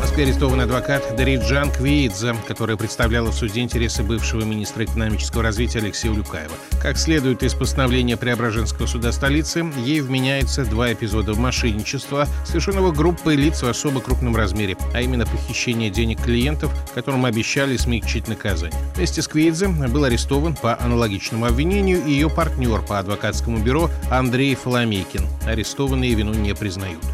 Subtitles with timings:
[0.00, 6.12] Москве арестован адвокат Дариджан Квиидзе, которая представляла в суде интересы бывшего министра экономического развития Алексея
[6.12, 6.54] Улюкаева.
[6.80, 13.62] Как следует из постановления Преображенского суда столицы, ей вменяется два эпизода мошенничества, совершенного группой лиц
[13.62, 18.80] в особо крупном размере, а именно похищение денег клиентов, которым обещали смягчить наказание.
[18.96, 25.26] Вместе с Квиидзе был арестован по аналогичному обвинению ее партнер по адвокатскому бюро Андрей Фоломейкин.
[25.46, 27.04] Арестованные вину не признают.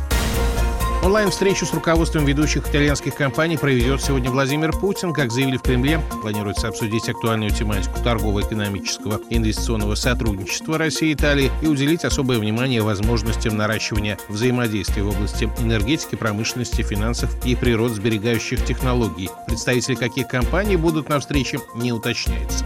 [1.07, 5.13] Онлайн-встречу с руководством ведущих итальянских компаний проведет сегодня Владимир Путин.
[5.13, 11.53] Как заявили в Кремле, планируется обсудить актуальную тематику торгово-экономического и инвестиционного сотрудничества России и Италии
[11.63, 19.31] и уделить особое внимание возможностям наращивания взаимодействия в области энергетики, промышленности, финансов и природосберегающих технологий.
[19.47, 22.65] Представители каких компаний будут на встрече, не уточняется.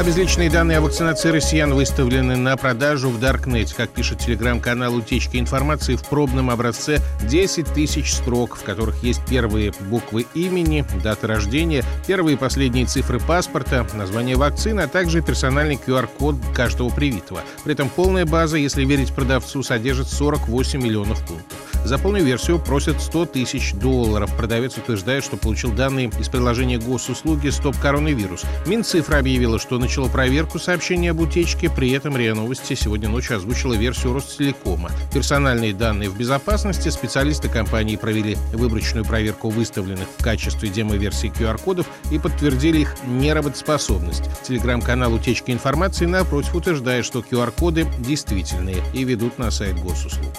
[0.00, 3.74] Обезличенные данные о вакцинации россиян выставлены на продажу в Даркнете.
[3.74, 9.74] Как пишет телеграм-канал «Утечки информации», в пробном образце 10 тысяч строк, в которых есть первые
[9.78, 16.36] буквы имени, дата рождения, первые и последние цифры паспорта, название вакцины, а также персональный QR-код
[16.54, 17.42] каждого привитого.
[17.64, 21.58] При этом полная база, если верить продавцу, содержит 48 миллионов пунктов.
[21.84, 24.34] За полную версию просят 100 тысяч долларов.
[24.36, 28.42] Продавец утверждает, что получил данные из приложения госуслуги «Стоп коронавирус».
[28.66, 31.70] Минцифра объявила, что начало проверку сообщения об утечке.
[31.70, 34.90] При этом РИА Новости сегодня ночью озвучила версию Ростелекома.
[35.12, 36.90] Персональные данные в безопасности.
[36.90, 44.24] Специалисты компании провели выборочную проверку выставленных в качестве демо-версий QR-кодов и подтвердили их неработоспособность.
[44.46, 50.32] Телеграм-канал «Утечки информации» напротив утверждает, что QR-коды действительные и ведут на сайт госуслуг.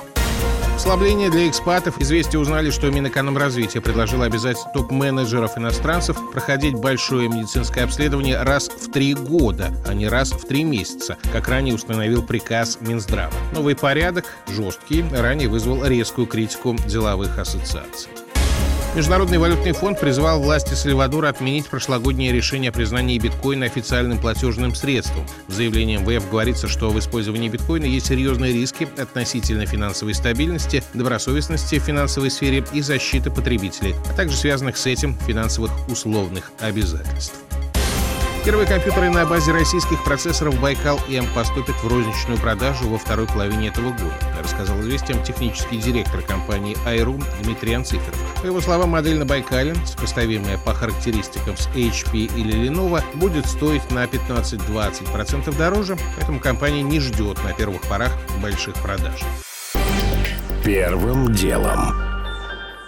[0.84, 2.02] Послабление для экспатов.
[2.02, 9.14] Известия узнали, что Минэкономразвитие предложило обязать топ-менеджеров иностранцев проходить большое медицинское обследование раз в три
[9.14, 13.32] года, а не раз в три месяца, как ранее установил приказ Минздрава.
[13.54, 18.10] Новый порядок, жесткий, ранее вызвал резкую критику деловых ассоциаций.
[18.94, 25.26] Международный валютный фонд призвал власти Сальвадора отменить прошлогоднее решение о признании биткоина официальным платежным средством.
[25.48, 31.80] В заявлении МВФ говорится, что в использовании биткоина есть серьезные риски относительно финансовой стабильности, добросовестности
[31.80, 37.36] в финансовой сфере и защиты потребителей, а также связанных с этим финансовых условных обязательств.
[38.44, 43.92] Первые компьютеры на базе российских процессоров «Байкал-М» поступят в розничную продажу во второй половине этого
[43.92, 48.18] года, рассказал известиям технический директор компании «Айрум» Дмитрий Анциферов.
[48.42, 53.92] По его словам, модель на «Байкале», сопоставимая по характеристикам с HP или Lenovo, будет стоить
[53.92, 59.20] на 15-20% дороже, поэтому компания не ждет на первых порах больших продаж.
[60.64, 62.11] Первым делом.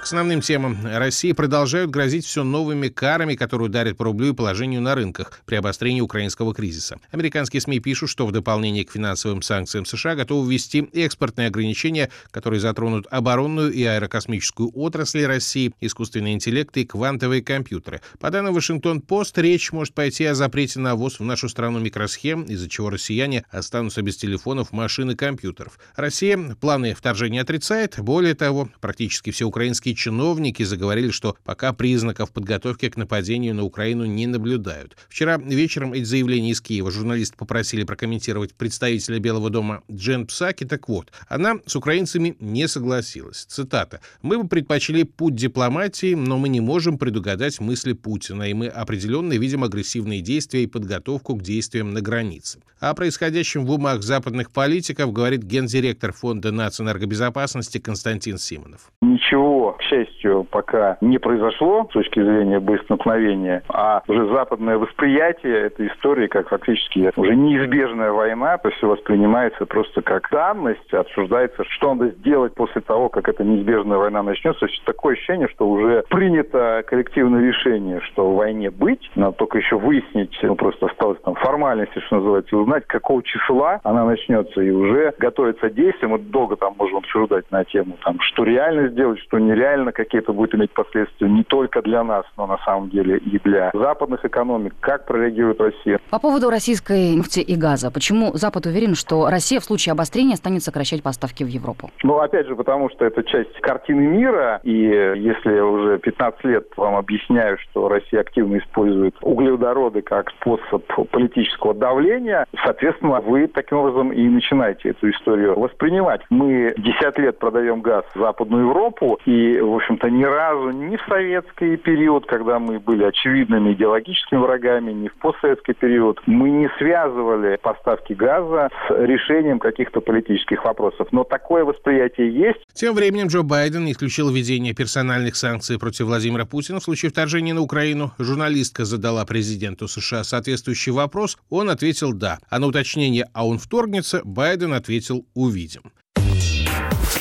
[0.04, 0.80] К основным темам.
[0.84, 5.56] России продолжают грозить все новыми карами, которые ударят по рублю и положению на рынках при
[5.56, 7.00] обострении украинского кризиса.
[7.12, 12.60] Американские СМИ пишут, что в дополнение к финансовым санкциям США готовы ввести экспортные ограничения, которые
[12.60, 18.02] затронут оборонную и аэрокосмическую отрасли России, искусственный интеллект и квантовые компьютеры.
[18.20, 22.68] По данным Вашингтон-Пост, речь может пойти о запрете на ввоз в нашу страну микросхем, из-за
[22.68, 25.80] чего россияне останутся без телефонов, машин и компьютеров.
[25.96, 27.98] Россия планы вторжения отрицает.
[28.00, 33.64] Более того, практически все украинские российские чиновники заговорили, что пока признаков подготовки к нападению на
[33.64, 34.98] Украину не наблюдают.
[35.10, 40.66] Вчера вечером эти заявления из Киева журналисты попросили прокомментировать представителя Белого дома Джен Псаки.
[40.66, 43.46] Так вот, она с украинцами не согласилась.
[43.46, 44.00] Цитата.
[44.22, 49.34] «Мы бы предпочли путь дипломатии, но мы не можем предугадать мысли Путина, и мы определенно
[49.34, 52.60] видим агрессивные действия и подготовку к действиям на границе».
[52.80, 58.92] О происходящем в умах западных политиков говорит гендиректор Фонда нацэнергобезопасности Константин Симонов.
[59.24, 66.28] Ничего счастью, пока не произошло с точки зрения боестолкновения, а уже западное восприятие этой истории
[66.28, 72.54] как фактически уже неизбежная война, то все воспринимается просто как данность, обсуждается, что надо сделать
[72.56, 74.62] после того, как эта неизбежная война начнется.
[74.62, 79.58] То есть такое ощущение, что уже принято коллективное решение, что в войне быть, надо только
[79.58, 84.70] еще выяснить, ну просто осталось там формальности, что называется, узнать, какого числа она начнется, и
[84.70, 86.10] уже готовится действие.
[86.10, 90.22] Мы долго там можем обсуждать на тему, там, что реально сделать, что нереально реально какие
[90.22, 94.24] то будет иметь последствия не только для нас, но на самом деле и для западных
[94.26, 94.74] экономик.
[94.80, 96.00] Как прореагирует Россия?
[96.10, 97.92] По поводу российской нефти и газа.
[97.92, 101.90] Почему Запад уверен, что Россия в случае обострения станет сокращать поставки в Европу?
[102.04, 104.60] Ну, опять же, потому что это часть картины мира.
[104.64, 111.74] И если уже 15 лет вам объясняю, что Россия активно использует углеводороды как способ политического
[111.74, 116.22] давления, соответственно, вы таким образом и начинаете эту историю воспринимать.
[116.30, 119.18] Мы 10 лет продаем газ в Западную Европу, СВО.
[119.26, 124.92] И, в общем-то, ни разу ни в советский период, когда мы были очевидными идеологическими врагами,
[124.92, 131.08] ни в постсоветский период, мы не связывали поставки газа с решением каких-то политических вопросов.
[131.12, 132.60] Но такое восприятие есть.
[132.74, 137.62] Тем временем Джо Байден исключил введение персональных санкций против Владимира Путина в случае вторжения на
[137.62, 138.12] Украину.
[138.18, 141.38] Журналистка задала президенту США соответствующий вопрос.
[141.50, 142.40] Он ответил «да».
[142.50, 145.82] А на уточнение «а он вторгнется» Байден ответил «увидим».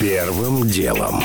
[0.02, 1.22] Первым делом.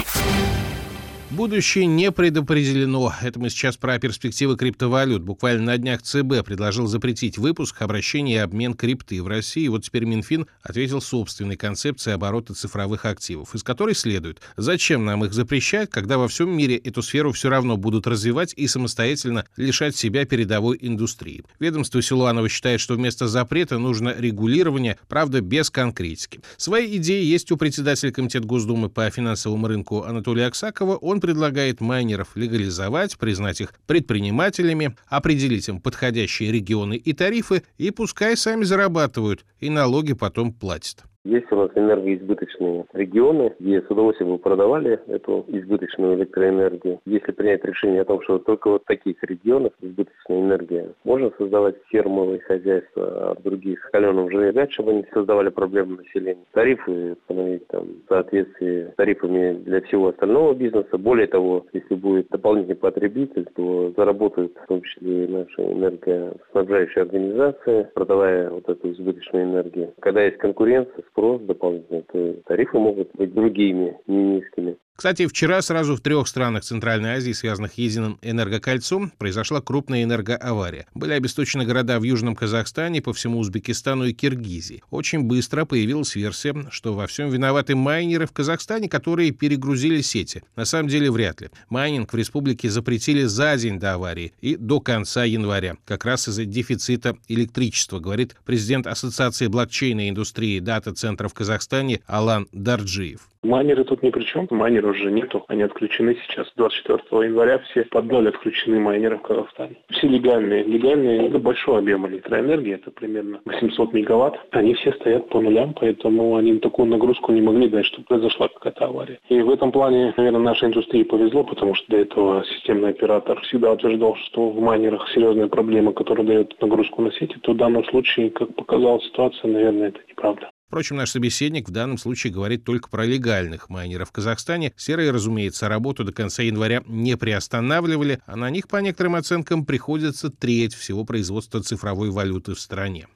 [1.30, 3.14] Будущее не предопределено.
[3.22, 5.24] Это мы сейчас про перспективы криптовалют.
[5.24, 9.68] Буквально на днях ЦБ предложил запретить выпуск, обращение и обмен крипты в России.
[9.68, 15.34] Вот теперь Минфин ответил собственной концепцией оборота цифровых активов, из которой следует, зачем нам их
[15.34, 20.24] запрещать, когда во всем мире эту сферу все равно будут развивать и самостоятельно лишать себя
[20.24, 21.44] передовой индустрии.
[21.60, 26.40] Ведомство Силуанова считает, что вместо запрета нужно регулирование, правда, без конкретики.
[26.56, 30.96] Свои идеи есть у председателя Комитета Госдумы по финансовому рынку Анатолия Аксакова.
[30.96, 37.90] Он он предлагает майнеров легализовать, признать их предпринимателями, определить им подходящие регионы и тарифы, и
[37.90, 41.07] пускай сами зарабатывают, и налоги потом платят.
[41.28, 47.02] Есть у нас энергоизбыточные регионы, где с удовольствием бы продавали эту избыточную электроэнергию.
[47.06, 52.40] Если принять решение о том, что только вот таких регионах избыточная энергия, можно создавать фермовые
[52.40, 56.46] хозяйства, а в других каленым вряд чтобы они создавали проблемы населения.
[56.54, 60.98] Тарифы установить там в соответствии с тарифами для всего остального бизнеса.
[60.98, 68.50] Более того, если будет дополнительный потребитель, то заработают в том числе наши энергоснабжающие организации, продавая
[68.50, 69.94] вот эту избыточную энергию.
[70.00, 74.78] Когда есть конкуренция, спрос дополнительный, то тарифы могут быть другими, не низкими.
[74.98, 80.88] Кстати, вчера сразу в трех странах Центральной Азии, связанных единым энергокольцом, произошла крупная энергоавария.
[80.96, 84.82] Были обесточены города в Южном Казахстане, по всему Узбекистану и Киргизии.
[84.90, 90.42] Очень быстро появилась версия, что во всем виноваты майнеры в Казахстане, которые перегрузили сети.
[90.56, 91.52] На самом деле вряд ли.
[91.70, 96.46] Майнинг в республике запретили за день до аварии и до конца января, как раз из-за
[96.46, 103.30] дефицита электричества, говорит президент Ассоциации блокчейна индустрии дата-центров в Казахстане Алан Дарджиев.
[103.48, 104.46] Майнеры тут ни при чем.
[104.50, 105.46] Майнеров уже нету.
[105.48, 106.52] Они отключены сейчас.
[106.58, 109.78] 24 января все под ноль отключены майнеры в Казахстане.
[109.90, 110.64] Все легальные.
[110.64, 112.74] Легальные, это большой объем электроэнергии.
[112.74, 114.36] Это примерно 800 мегаватт.
[114.52, 118.86] Они все стоят по нулям, поэтому они такую нагрузку не могли дать, чтобы произошла какая-то
[118.86, 119.20] авария.
[119.30, 123.72] И в этом плане, наверное, нашей индустрии повезло, потому что до этого системный оператор всегда
[123.72, 128.30] утверждал, что в майнерах серьезная проблема, которая дает нагрузку на сети, то в данном случае,
[128.30, 130.50] как показала ситуация, наверное, это неправда.
[130.68, 134.74] Впрочем, наш собеседник в данном случае говорит только про легальных майнеров в Казахстане.
[134.76, 140.30] Серые, разумеется, работу до конца января не приостанавливали, а на них, по некоторым оценкам, приходится
[140.30, 143.08] треть всего производства цифровой валюты в стране.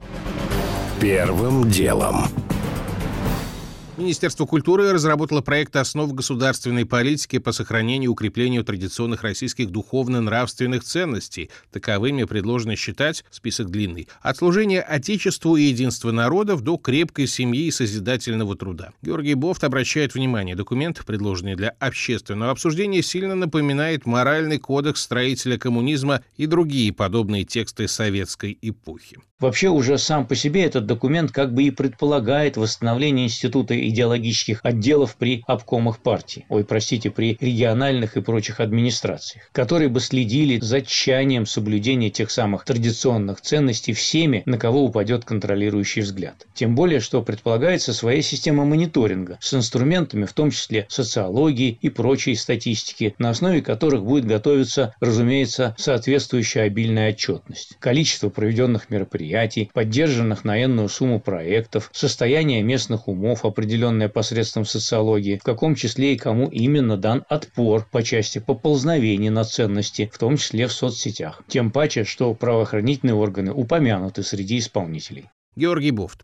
[1.01, 2.27] Первым делом.
[4.01, 11.51] Министерство культуры разработало проект основ государственной политики по сохранению и укреплению традиционных российских духовно-нравственных ценностей.
[11.71, 17.71] Таковыми предложено считать, список длинный, от служения Отечеству и единства народов до крепкой семьи и
[17.71, 18.89] созидательного труда.
[19.03, 26.21] Георгий Бофт обращает внимание, документ, предложенный для общественного обсуждения, сильно напоминает моральный кодекс строителя коммунизма
[26.37, 29.19] и другие подобные тексты советской эпохи.
[29.41, 35.15] Вообще уже сам по себе этот документ как бы и предполагает восстановление института идеологических отделов
[35.15, 41.45] при обкомах партии, ой, простите, при региональных и прочих администрациях, которые бы следили за тщанием
[41.45, 46.47] соблюдения тех самых традиционных ценностей всеми, на кого упадет контролирующий взгляд.
[46.53, 52.35] Тем более, что предполагается своя система мониторинга с инструментами, в том числе социологии и прочей
[52.35, 57.77] статистики, на основе которых будет готовиться, разумеется, соответствующая обильная отчетность.
[57.79, 63.45] Количество проведенных мероприятий, поддержанных на энную сумму проектов, состояние местных умов,
[63.81, 69.43] определенное посредством социологии, в каком числе и кому именно дан отпор по части поползновений на
[69.43, 71.41] ценности, в том числе в соцсетях.
[71.47, 75.29] Тем паче, что правоохранительные органы упомянуты среди исполнителей.
[75.55, 76.21] Георгий Буфт.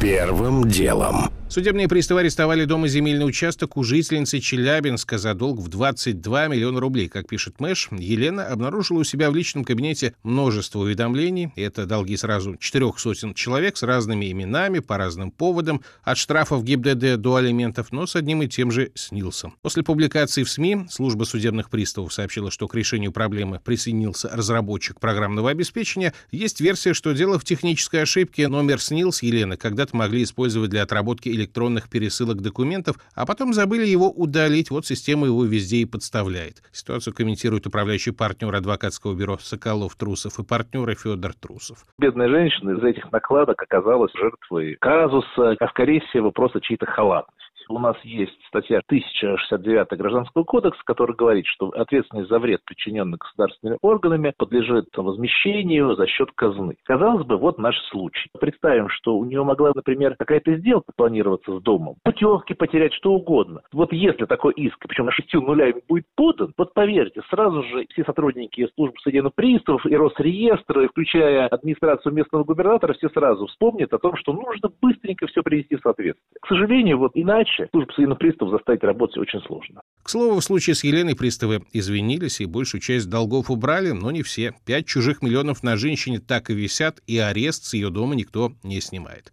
[0.00, 1.30] Первым делом.
[1.52, 6.80] Судебные приставы арестовали дом и земельный участок у жительницы Челябинска за долг в 22 миллиона
[6.80, 7.10] рублей.
[7.10, 11.52] Как пишет Мэш, Елена обнаружила у себя в личном кабинете множество уведомлений.
[11.56, 17.20] Это долги сразу четырех сотен человек с разными именами, по разным поводам, от штрафов ГИБДД
[17.20, 19.52] до алиментов, но с одним и тем же снился.
[19.60, 25.50] После публикации в СМИ служба судебных приставов сообщила, что к решению проблемы присоединился разработчик программного
[25.50, 26.14] обеспечения.
[26.30, 28.48] Есть версия, что дело в технической ошибке.
[28.48, 33.86] Номер снил с Елены когда-то могли использовать для отработки электронных пересылок документов, а потом забыли
[33.86, 34.70] его удалить.
[34.70, 36.62] Вот система его везде и подставляет.
[36.72, 41.84] Ситуацию комментирует управляющий партнер адвокатского бюро Соколов Трусов и партнеры Федор Трусов.
[41.98, 47.51] Бедная женщина из этих накладок оказалась жертвой казуса, а скорее всего просто чьей-то халатности.
[47.72, 53.78] У нас есть статья 1069 Гражданского кодекса, который говорит, что ответственность за вред, причиненный государственными
[53.80, 56.76] органами, подлежит возмещению за счет казны.
[56.84, 58.28] Казалось бы, вот наш случай.
[58.38, 63.62] Представим, что у нее могла, например, какая-то сделка планироваться с домом, путевки потерять, что угодно.
[63.72, 68.04] Вот если такой иск, причем на шестью нулями будет подан, вот поверьте, сразу же все
[68.04, 74.14] сотрудники службы судебных приставов и Росреестра, включая администрацию местного губернатора, все сразу вспомнят о том,
[74.16, 76.28] что нужно быстренько все привести в соответствие.
[76.42, 79.82] К сожалению, вот иначе службу судебных приставов заставить работать очень сложно.
[80.02, 84.22] К слову, в случае с Еленой приставы извинились и большую часть долгов убрали, но не
[84.22, 84.54] все.
[84.64, 88.80] Пять чужих миллионов на женщине так и висят, и арест с ее дома никто не
[88.80, 89.32] снимает.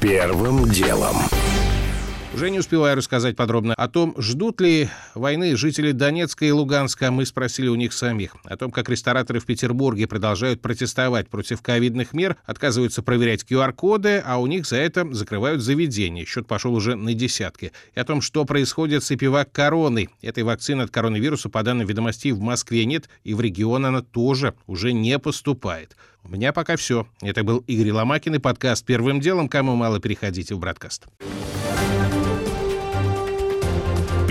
[0.00, 1.16] Первым делом.
[2.34, 7.26] Уже не успеваю рассказать подробно о том, ждут ли войны жители Донецка и Луганска, мы
[7.26, 8.36] спросили у них самих.
[8.44, 14.38] О том, как рестораторы в Петербурге продолжают протестовать против ковидных мер, отказываются проверять QR-коды, а
[14.38, 16.24] у них за это закрывают заведения.
[16.24, 17.72] Счет пошел уже на десятки.
[17.94, 20.08] И о том, что происходит с эпивак короной.
[20.22, 24.54] Этой вакцины от коронавируса, по данным ведомостей, в Москве нет, и в регион она тоже
[24.66, 25.96] уже не поступает.
[26.24, 27.06] У меня пока все.
[27.20, 29.50] Это был Игорь Ломакин и подкаст «Первым делом».
[29.50, 31.06] Кому мало, переходите в «Браткаст».